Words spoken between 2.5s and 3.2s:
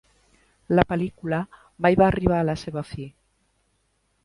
la seva fi.